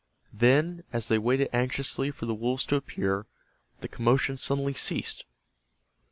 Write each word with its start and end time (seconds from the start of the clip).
Then, 0.33 0.83
as 0.91 1.09
they 1.09 1.19
waited 1.19 1.49
anxiously 1.53 2.09
for 2.09 2.25
the 2.25 2.33
wolves 2.33 2.65
to 2.65 2.75
appear, 2.75 3.27
the 3.81 3.87
commotion 3.87 4.35
suddenly 4.35 4.73
ceased. 4.73 5.25